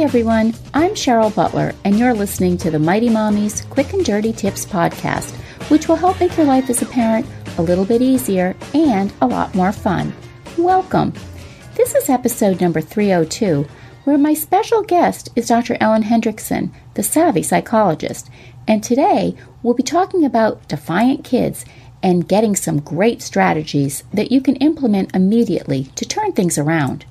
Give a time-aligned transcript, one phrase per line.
[0.00, 0.54] Everyone.
[0.72, 5.30] I'm Cheryl Butler, and you're listening to the Mighty Mommy's Quick and Dirty Tips podcast,
[5.70, 7.26] which will help make your life as a parent
[7.58, 10.14] a little bit easier and a lot more fun.
[10.56, 11.12] Welcome.
[11.74, 13.66] This is episode number 302,
[14.04, 15.76] where my special guest is Dr.
[15.80, 18.30] Ellen Hendriksen, the savvy psychologist.
[18.66, 21.66] And today we'll be talking about defiant kids
[22.02, 27.04] and getting some great strategies that you can implement immediately to turn things around.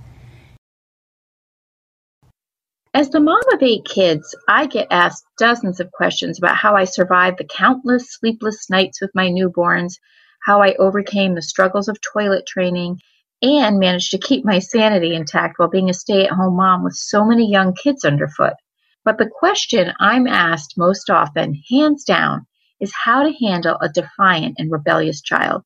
[2.99, 6.83] As the mom of eight kids, I get asked dozens of questions about how I
[6.83, 9.93] survived the countless sleepless nights with my newborns,
[10.43, 12.99] how I overcame the struggles of toilet training,
[13.41, 16.93] and managed to keep my sanity intact while being a stay at home mom with
[16.93, 18.55] so many young kids underfoot.
[19.05, 22.47] But the question I'm asked most often, hands down,
[22.81, 25.63] is how to handle a defiant and rebellious child.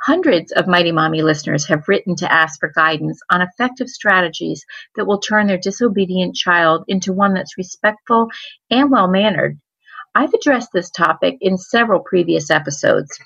[0.00, 4.64] Hundreds of Mighty Mommy listeners have written to ask for guidance on effective strategies
[4.94, 8.28] that will turn their disobedient child into one that's respectful
[8.70, 9.58] and well mannered.
[10.14, 13.18] I've addressed this topic in several previous episodes,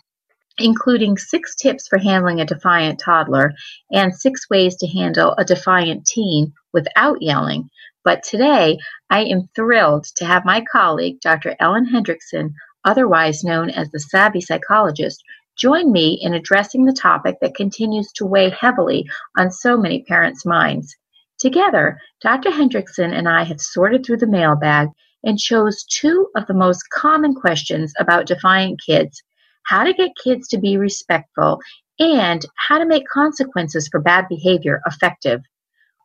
[0.59, 3.53] including six tips for handling a defiant toddler
[3.91, 7.69] and six ways to handle a defiant teen without yelling.
[8.03, 8.78] But today,
[9.10, 11.54] I am thrilled to have my colleague, Dr.
[11.60, 12.54] Ellen Hendriksen,
[12.84, 15.22] otherwise known as the Savvy Psychologist,
[15.57, 20.47] Join me in addressing the topic that continues to weigh heavily on so many parents'
[20.47, 20.97] minds.
[21.39, 22.51] Together, Dr.
[22.51, 24.89] Hendriksen and I have sorted through the mailbag
[25.25, 29.23] and chose two of the most common questions about defiant kids
[29.65, 31.61] how to get kids to be respectful
[31.99, 35.41] and how to make consequences for bad behavior effective.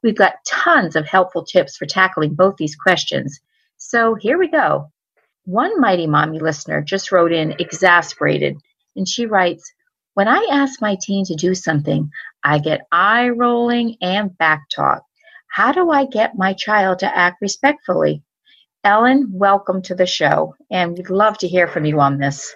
[0.03, 3.39] We've got tons of helpful tips for tackling both these questions.
[3.77, 4.91] So here we go.
[5.45, 8.57] One Mighty Mommy listener just wrote in exasperated
[8.97, 9.71] and she writes,
[10.15, 12.09] When I ask my teen to do something,
[12.43, 15.03] I get eye rolling and back talk.
[15.49, 18.23] How do I get my child to act respectfully?
[18.83, 22.53] Ellen, welcome to the show, and we'd love to hear from you on this.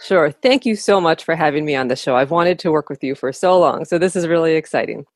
[0.00, 0.30] Sure.
[0.30, 2.16] Thank you so much for having me on the show.
[2.16, 5.06] I've wanted to work with you for so long, so this is really exciting.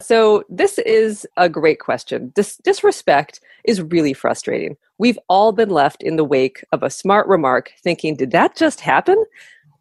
[0.00, 2.30] So, this is a great question.
[2.34, 4.76] Dis- disrespect is really frustrating.
[4.98, 8.80] We've all been left in the wake of a smart remark thinking, did that just
[8.80, 9.24] happen?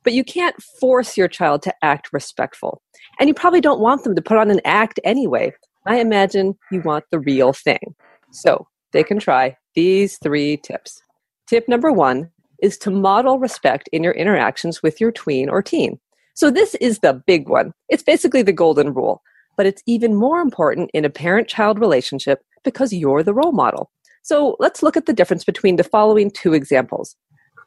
[0.05, 2.81] But you can't force your child to act respectful.
[3.19, 5.51] And you probably don't want them to put on an act anyway.
[5.85, 7.95] I imagine you want the real thing.
[8.31, 11.01] So they can try these three tips.
[11.47, 12.29] Tip number one
[12.61, 15.99] is to model respect in your interactions with your tween or teen.
[16.35, 17.73] So this is the big one.
[17.89, 19.21] It's basically the golden rule,
[19.57, 23.89] but it's even more important in a parent child relationship because you're the role model.
[24.23, 27.15] So let's look at the difference between the following two examples.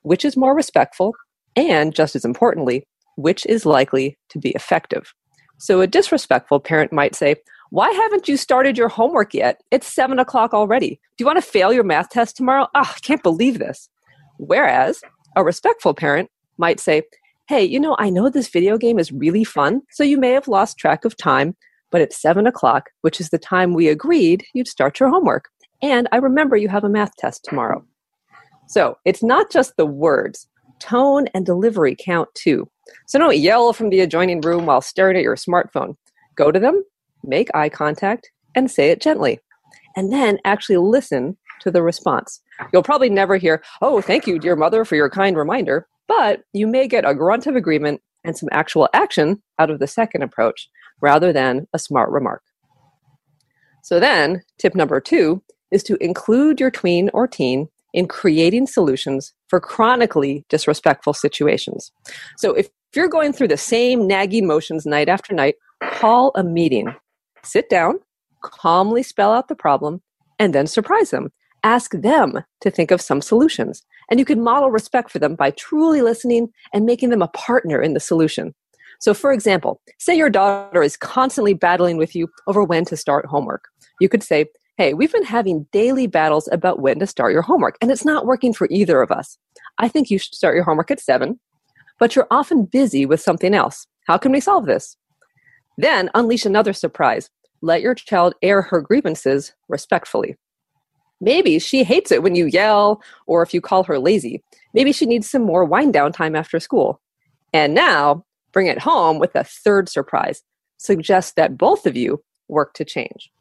[0.02, 1.12] Which is more respectful
[1.58, 2.84] and just as importantly,
[3.16, 5.12] which is likely to be effective.
[5.58, 7.36] So a disrespectful parent might say,
[7.70, 9.60] Why haven't you started your homework yet?
[9.70, 11.00] It's seven o'clock already.
[11.16, 12.68] Do you want to fail your math test tomorrow?
[12.74, 13.88] Oh, I can't believe this.
[14.38, 15.00] Whereas
[15.36, 17.02] a respectful parent might say,
[17.48, 20.48] Hey, you know, I know this video game is really fun, so you may have
[20.48, 21.56] lost track of time,
[21.90, 25.48] but it's seven o'clock, which is the time we agreed you'd start your homework.
[25.82, 27.84] And I remember you have a math test tomorrow.
[28.68, 30.46] So it's not just the words,
[30.80, 32.68] tone and delivery count too.
[33.06, 35.96] So don't yell from the adjoining room while staring at your smartphone.
[36.34, 36.82] Go to them,
[37.22, 39.40] make eye contact, and say it gently.
[39.96, 42.40] And then actually listen to the response.
[42.72, 46.66] You'll probably never hear, Oh, thank you, dear mother, for your kind reminder, but you
[46.66, 50.68] may get a grunt of agreement and some actual action out of the second approach
[51.00, 52.42] rather than a smart remark.
[53.82, 59.32] So then, tip number two is to include your tween or teen in creating solutions
[59.48, 61.90] for chronically disrespectful situations.
[62.36, 66.94] So if you're going through the same nagging motions night after night, call a meeting.
[67.42, 67.98] Sit down,
[68.42, 70.02] calmly spell out the problem,
[70.38, 71.32] and then surprise them.
[71.64, 73.82] Ask them to think of some solutions.
[74.10, 77.82] And you can model respect for them by truly listening and making them a partner
[77.82, 78.54] in the solution.
[79.00, 83.26] So, for example, say your daughter is constantly battling with you over when to start
[83.26, 83.68] homework.
[84.00, 84.46] You could say,
[84.78, 88.26] Hey, we've been having daily battles about when to start your homework, and it's not
[88.26, 89.36] working for either of us.
[89.78, 91.40] I think you should start your homework at seven,
[91.98, 93.88] but you're often busy with something else.
[94.06, 94.96] How can we solve this?
[95.78, 97.28] Then unleash another surprise.
[97.60, 100.36] Let your child air her grievances respectfully.
[101.20, 104.44] Maybe she hates it when you yell or if you call her lazy.
[104.74, 107.00] Maybe she needs some more wind down time after school.
[107.52, 110.44] And now, bring it home with a third surprise.
[110.76, 113.32] Suggest that both of you work to change.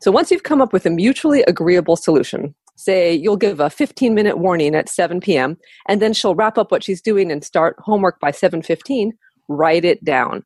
[0.00, 4.14] So once you've come up with a mutually agreeable solution, say you'll give a 15
[4.14, 5.56] minute warning at 7 p.m.
[5.88, 9.12] and then she'll wrap up what she's doing and start homework by 7:15,
[9.48, 10.44] write it down.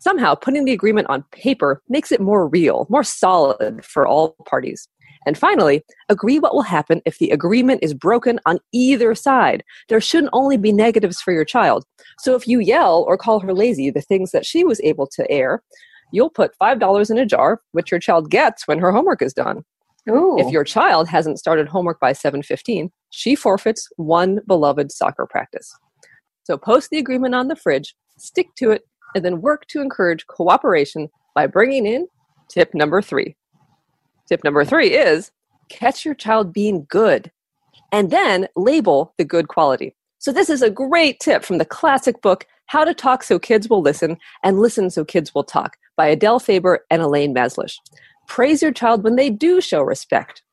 [0.00, 4.88] Somehow putting the agreement on paper makes it more real, more solid for all parties.
[5.26, 9.62] And finally, agree what will happen if the agreement is broken on either side.
[9.88, 11.84] There shouldn't only be negatives for your child.
[12.20, 15.30] So if you yell or call her lazy, the things that she was able to
[15.30, 15.62] air,
[16.12, 19.64] you'll put $5 in a jar, which your child gets when her homework is done.
[20.08, 20.38] Ooh.
[20.38, 25.76] If your child hasn't started homework by 7:15, she forfeits one beloved soccer practice.
[26.44, 28.82] So post the agreement on the fridge, stick to it,
[29.14, 32.08] and then work to encourage cooperation by bringing in
[32.48, 33.36] tip number 3.
[34.28, 35.30] Tip number 3 is
[35.68, 37.30] catch your child being good
[37.92, 39.94] and then label the good quality.
[40.18, 43.68] So this is a great tip from the classic book How to Talk So Kids
[43.68, 47.74] Will Listen and Listen So Kids Will Talk by Adele Faber and Elaine Mazlish.
[48.28, 50.44] Praise your child when they do show respect.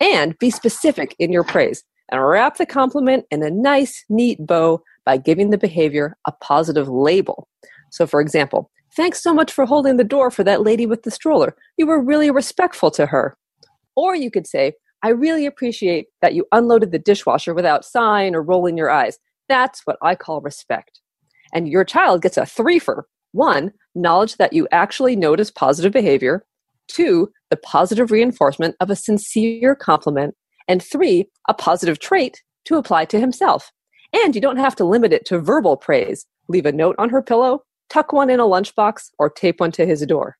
[0.00, 1.82] And be specific in your praise
[2.12, 6.88] and wrap the compliment in a nice, neat bow by giving the behavior a positive
[6.88, 7.48] label.
[7.90, 11.10] So, for example, thanks so much for holding the door for that lady with the
[11.10, 11.56] stroller.
[11.76, 13.36] You were really respectful to her.
[13.96, 18.42] Or you could say, I really appreciate that you unloaded the dishwasher without sighing or
[18.42, 19.18] rolling your eyes.
[19.48, 21.00] That's what I call respect.
[21.56, 26.44] And your child gets a three for one, knowledge that you actually notice positive behavior.
[26.86, 30.34] Two, the positive reinforcement of a sincere compliment.
[30.68, 33.72] And three, a positive trait to apply to himself.
[34.12, 36.26] And you don't have to limit it to verbal praise.
[36.48, 39.86] Leave a note on her pillow, tuck one in a lunchbox, or tape one to
[39.86, 40.36] his door.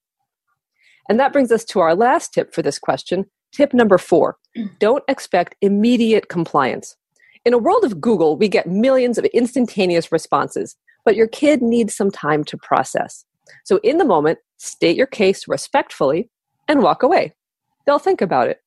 [1.09, 3.25] And that brings us to our last tip for this question.
[3.53, 4.37] Tip number four
[4.81, 6.95] don't expect immediate compliance.
[7.47, 11.94] In a world of Google, we get millions of instantaneous responses but your kid needs
[11.94, 13.25] some time to process.
[13.64, 16.29] So, in the moment, state your case respectfully
[16.69, 17.32] and walk away.
[17.87, 18.61] They'll think about it.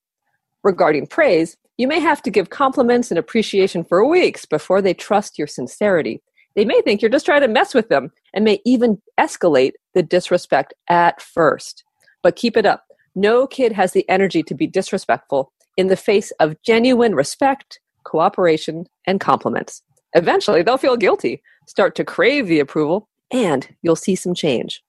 [0.63, 5.37] Regarding praise, you may have to give compliments and appreciation for weeks before they trust
[5.37, 6.21] your sincerity.
[6.55, 10.03] They may think you're just trying to mess with them and may even escalate the
[10.03, 11.83] disrespect at first.
[12.23, 12.85] But keep it up.
[13.15, 18.85] No kid has the energy to be disrespectful in the face of genuine respect, cooperation,
[19.05, 19.81] and compliments.
[20.13, 24.83] Eventually, they'll feel guilty, start to crave the approval, and you'll see some change.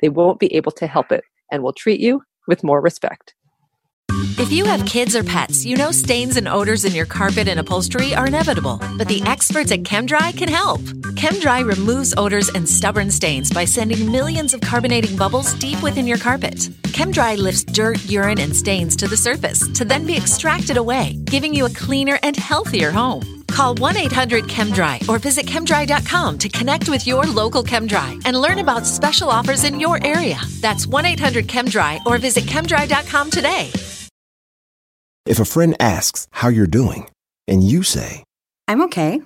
[0.00, 3.34] They won't be able to help it and will treat you with more respect.
[4.38, 7.58] If you have kids or pets, you know stains and odors in your carpet and
[7.58, 10.80] upholstery are inevitable, but the experts at ChemDry can help.
[11.20, 16.18] ChemDry removes odors and stubborn stains by sending millions of carbonating bubbles deep within your
[16.18, 16.56] carpet.
[16.94, 21.52] ChemDry lifts dirt, urine, and stains to the surface to then be extracted away, giving
[21.52, 23.43] you a cleaner and healthier home.
[23.54, 28.58] Call 1 800 ChemDry or visit chemdry.com to connect with your local ChemDry and learn
[28.58, 30.40] about special offers in your area.
[30.60, 33.70] That's 1 800 ChemDry or visit chemdry.com today.
[35.26, 37.08] If a friend asks how you're doing,
[37.48, 38.24] and you say,
[38.68, 39.22] I'm okay,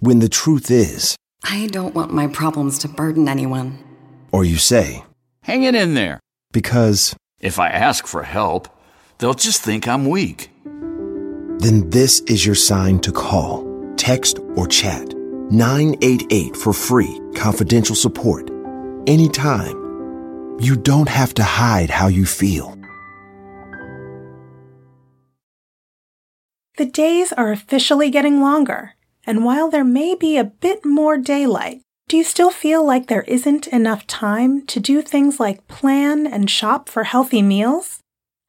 [0.00, 3.78] when the truth is, I don't want my problems to burden anyone.
[4.32, 5.04] Or you say,
[5.42, 6.20] Hang it in there.
[6.52, 8.68] Because if I ask for help,
[9.18, 10.50] they'll just think I'm weak.
[11.60, 15.14] Then this is your sign to call, text, or chat
[15.50, 18.48] 988 for free, confidential support.
[19.06, 19.76] Anytime.
[20.58, 22.78] You don't have to hide how you feel.
[26.78, 28.94] The days are officially getting longer,
[29.26, 33.22] and while there may be a bit more daylight, do you still feel like there
[33.22, 38.00] isn't enough time to do things like plan and shop for healthy meals?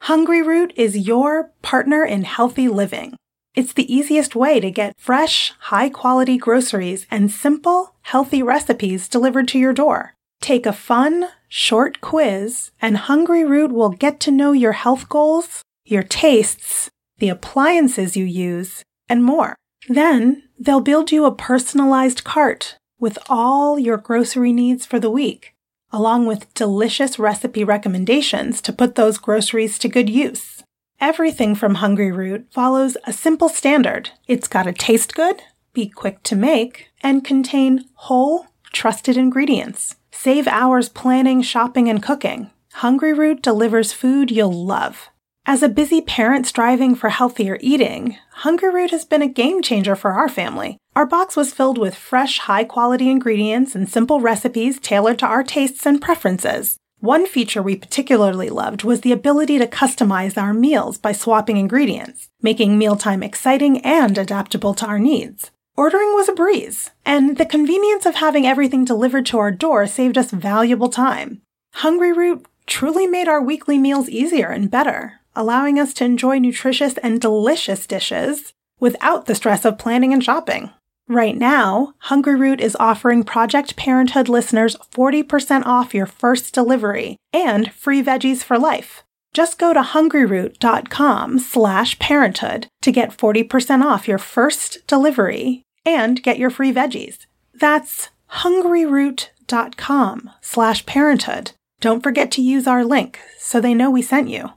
[0.06, 3.16] Hungryroot is your partner in healthy living.
[3.54, 9.48] It's the easiest way to get fresh, high quality groceries and simple, healthy recipes delivered
[9.50, 10.16] to your door.
[10.42, 16.04] Take a fun, short quiz, and Hungryroot will get to know your health goals, your
[16.04, 16.90] tastes,
[17.20, 19.56] the appliances you use, and more.
[19.88, 25.54] Then they'll build you a personalized cart with all your grocery needs for the week,
[25.92, 30.64] along with delicious recipe recommendations to put those groceries to good use.
[31.00, 34.12] Everything from Hungryroot follows a simple standard.
[34.28, 35.42] It's got to taste good,
[35.74, 39.96] be quick to make, and contain whole, trusted ingredients.
[40.12, 42.52] Save hours planning, shopping, and cooking.
[42.76, 45.10] Hungryroot delivers food you'll love.
[45.48, 50.12] As a busy parent striving for healthier eating, Hungryroot has been a game changer for
[50.12, 50.78] our family.
[50.96, 55.44] Our box was filled with fresh, high quality ingredients and simple recipes tailored to our
[55.44, 56.78] tastes and preferences.
[57.00, 62.30] One feature we particularly loved was the ability to customize our meals by swapping ingredients,
[62.44, 65.50] making mealtime exciting and adaptable to our needs.
[65.76, 70.20] Ordering was a breeze, and the convenience of having everything delivered to our door saved
[70.20, 71.42] us valuable time.
[71.78, 77.22] Hungryroot truly made our weekly meals easier and better, allowing us to enjoy nutritious and
[77.22, 80.72] delicious dishes without the stress of planning and shopping.
[81.08, 88.02] Right now, Hungryroot is offering Project Parenthood listeners 40% off your first delivery and free
[88.02, 89.04] veggies for life.
[89.34, 96.38] Just go to hungryroot.com slash parenthood to get 40% off your first delivery and get
[96.38, 97.26] your free veggies.
[97.54, 101.52] That's hungryroot.com slash parenthood.
[101.80, 104.52] Don't forget to use our link so they know we sent you.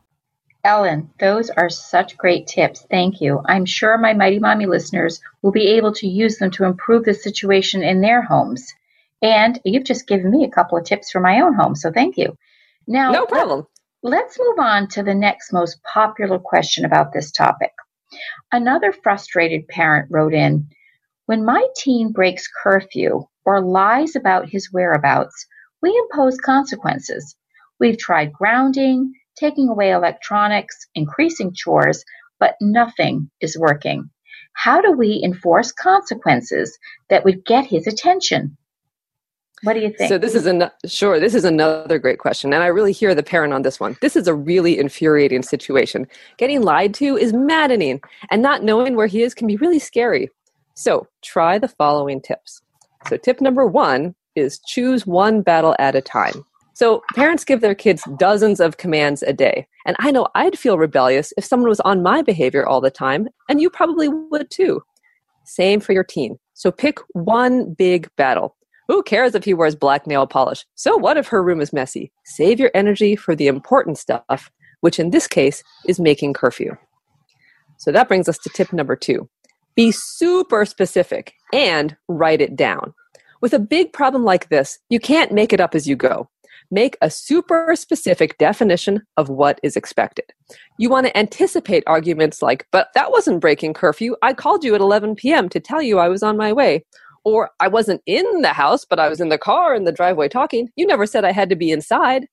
[0.64, 2.86] Ellen, those are such great tips.
[2.90, 3.42] Thank you.
[3.44, 7.12] I'm sure my Mighty Mommy listeners will be able to use them to improve the
[7.12, 8.72] situation in their homes.
[9.20, 12.16] And you've just given me a couple of tips for my own home, so thank
[12.16, 12.38] you.
[12.86, 13.66] Now, no problem.
[14.02, 17.72] Let's move on to the next most popular question about this topic.
[18.50, 20.68] Another frustrated parent wrote in
[21.26, 25.46] When my teen breaks curfew or lies about his whereabouts,
[25.82, 27.36] we impose consequences.
[27.78, 32.04] We've tried grounding, taking away electronics, increasing chores,
[32.38, 34.10] but nothing is working.
[34.54, 36.78] How do we enforce consequences
[37.10, 38.56] that would get his attention?
[39.62, 40.08] What do you think?
[40.08, 41.18] So this is an sure.
[41.18, 43.96] This is another great question, and I really hear the parent on this one.
[44.02, 46.06] This is a really infuriating situation.
[46.36, 50.30] Getting lied to is maddening, and not knowing where he is can be really scary.
[50.74, 52.60] So try the following tips.
[53.08, 56.44] So tip number one is choose one battle at a time.
[56.74, 59.66] So parents give their kids dozens of commands a day.
[59.86, 63.28] And I know I'd feel rebellious if someone was on my behavior all the time,
[63.48, 64.82] and you probably would too.
[65.44, 66.36] Same for your teen.
[66.54, 68.56] So pick one big battle.
[68.88, 70.66] Who cares if he wears black nail polish?
[70.74, 72.12] So what if her room is messy?
[72.24, 74.50] Save your energy for the important stuff,
[74.80, 76.76] which in this case is making curfew.
[77.78, 79.28] So that brings us to tip number two
[79.76, 82.94] be super specific and write it down.
[83.40, 86.28] With a big problem like this, you can't make it up as you go.
[86.70, 90.26] Make a super specific definition of what is expected.
[90.78, 94.16] You want to anticipate arguments like, but that wasn't breaking curfew.
[94.22, 95.48] I called you at 11 p.m.
[95.50, 96.84] to tell you I was on my way.
[97.24, 100.28] Or I wasn't in the house, but I was in the car in the driveway
[100.28, 100.68] talking.
[100.76, 102.26] You never said I had to be inside.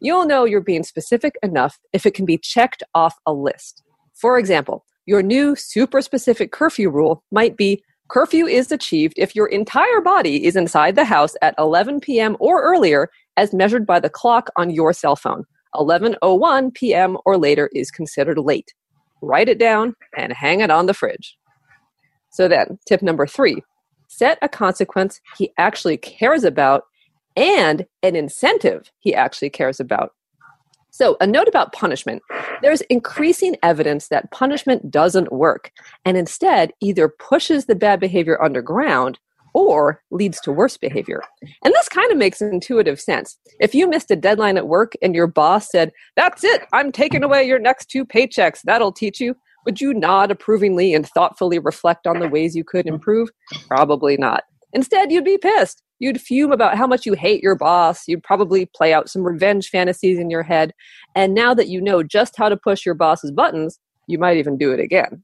[0.00, 3.82] You'll know you're being specific enough if it can be checked off a list.
[4.14, 9.46] For example, your new super specific curfew rule might be curfew is achieved if your
[9.46, 12.36] entire body is inside the house at 11 p.m.
[12.40, 15.44] or earlier as measured by the clock on your cell phone.
[15.74, 17.16] 11:01 p.m.
[17.24, 18.72] or later is considered late.
[19.22, 21.36] Write it down and hang it on the fridge.
[22.30, 23.62] So then, tip number 3,
[24.08, 26.84] set a consequence he actually cares about
[27.36, 30.12] and an incentive he actually cares about.
[30.90, 32.22] So, a note about punishment.
[32.62, 35.70] There's increasing evidence that punishment doesn't work
[36.06, 39.18] and instead either pushes the bad behavior underground
[39.56, 41.22] or leads to worse behavior.
[41.64, 43.38] And this kind of makes intuitive sense.
[43.58, 47.24] If you missed a deadline at work and your boss said, That's it, I'm taking
[47.24, 49.34] away your next two paychecks, that'll teach you,
[49.64, 53.30] would you nod approvingly and thoughtfully reflect on the ways you could improve?
[53.66, 54.44] Probably not.
[54.72, 55.82] Instead, you'd be pissed.
[55.98, 58.06] You'd fume about how much you hate your boss.
[58.06, 60.72] You'd probably play out some revenge fantasies in your head.
[61.14, 64.58] And now that you know just how to push your boss's buttons, you might even
[64.58, 65.22] do it again.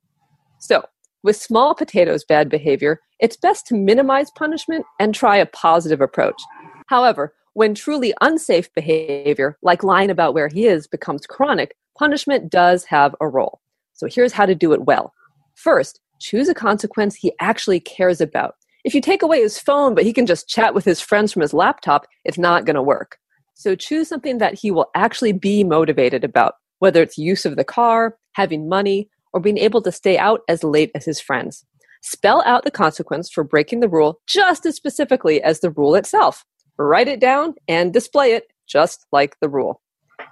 [0.59, 0.83] So,
[1.23, 6.41] with small potatoes bad behavior, it's best to minimize punishment and try a positive approach.
[6.89, 12.85] However, when truly unsafe behavior, like lying about where he is, becomes chronic, punishment does
[12.85, 13.61] have a role.
[13.93, 15.13] So here's how to do it well.
[15.55, 18.55] First, choose a consequence he actually cares about.
[18.85, 21.43] If you take away his phone, but he can just chat with his friends from
[21.43, 23.19] his laptop, it's not going to work.
[23.55, 27.65] So choose something that he will actually be motivated about, whether it's use of the
[27.65, 31.65] car, having money, or being able to stay out as late as his friends.
[32.03, 36.45] Spell out the consequence for breaking the rule just as specifically as the rule itself.
[36.79, 39.81] Write it down and display it just like the rule.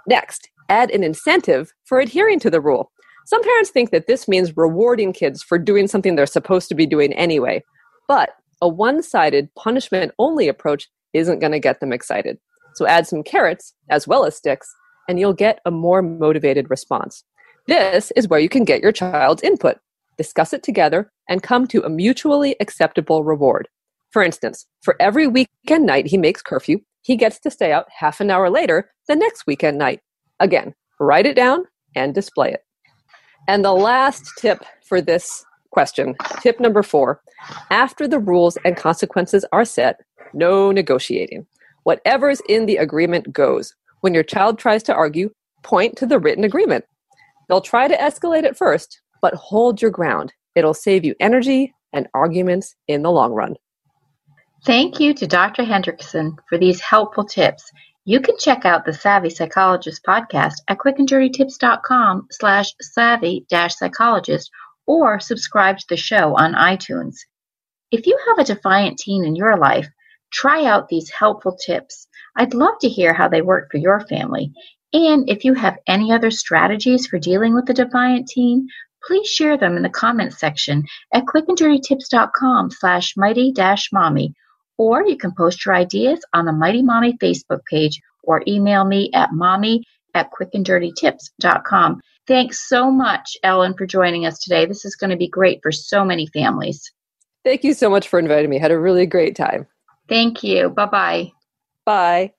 [0.08, 2.90] Next, add an incentive for adhering to the rule.
[3.26, 6.86] Some parents think that this means rewarding kids for doing something they're supposed to be
[6.86, 7.62] doing anyway,
[8.08, 8.30] but
[8.60, 12.38] a one sided punishment only approach isn't going to get them excited.
[12.74, 14.68] So add some carrots as well as sticks,
[15.08, 17.24] and you'll get a more motivated response.
[17.66, 19.78] This is where you can get your child's input,
[20.16, 23.68] discuss it together, and come to a mutually acceptable reward.
[24.10, 28.20] For instance, for every weekend night he makes curfew, he gets to stay out half
[28.20, 30.00] an hour later the next weekend night.
[30.40, 31.64] Again, write it down
[31.94, 32.64] and display it.
[33.48, 37.20] And the last tip for this question, tip number four
[37.70, 40.00] after the rules and consequences are set,
[40.34, 41.46] no negotiating.
[41.84, 43.74] Whatever's in the agreement goes.
[44.00, 45.30] When your child tries to argue,
[45.62, 46.84] point to the written agreement.
[47.50, 50.32] They'll try to escalate at first, but hold your ground.
[50.54, 53.56] It'll save you energy and arguments in the long run.
[54.64, 55.64] Thank you to Dr.
[55.64, 57.68] Hendriksen for these helpful tips.
[58.04, 64.48] You can check out the Savvy Psychologist podcast at quickanddirtytips.com slash savvy-psychologist
[64.86, 67.16] or subscribe to the show on iTunes.
[67.90, 69.88] If you have a defiant teen in your life,
[70.32, 72.06] try out these helpful tips.
[72.36, 74.52] I'd love to hear how they work for your family.
[74.92, 78.68] And if you have any other strategies for dealing with the defiant teen,
[79.06, 84.34] please share them in the comments section at quickanddirtytips.com slash mighty dash mommy.
[84.78, 89.10] or you can post your ideas on the Mighty Mommy Facebook page or email me
[89.12, 92.00] at mommy at quickanddirtytips.com.
[92.26, 94.64] Thanks so much, Ellen, for joining us today.
[94.66, 96.90] This is going to be great for so many families.
[97.44, 98.58] Thank you so much for inviting me.
[98.58, 99.66] Had a really great time.
[100.08, 100.70] Thank you.
[100.70, 101.30] Bye-bye.
[101.84, 102.32] Bye.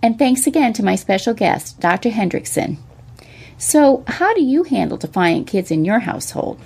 [0.00, 2.10] And thanks again to my special guest, Dr.
[2.10, 2.76] Hendriksen.
[3.58, 6.60] So, how do you handle defiant kids in your household?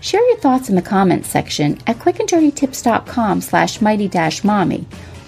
[0.00, 4.86] Share your thoughts in the comments section at quickanddirtytips.com slash mighty-mommy,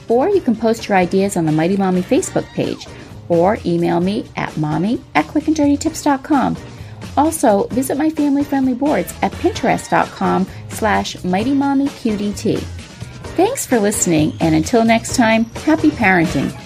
[0.09, 2.85] or you can post your ideas on the Mighty Mommy Facebook page,
[3.29, 6.57] or email me at mommy at quickanddirtytips.com.
[7.17, 12.59] Also, visit my family-friendly boards at pinterest.com slash mightymommyqdt.
[13.37, 16.66] Thanks for listening, and until next time, happy parenting.